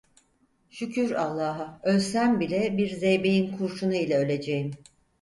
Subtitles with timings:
[0.69, 4.71] Şükür Allah’a ölsem bile bir zeybeğin kurşunu ile öleceğim!